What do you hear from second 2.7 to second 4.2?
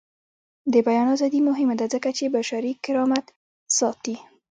کرامت ساتي.